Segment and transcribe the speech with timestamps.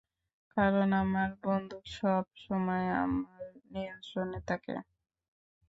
[0.57, 4.75] কারণ আমার বন্দুক সবসময় আমার নিয়ন্ত্রণে থাকে।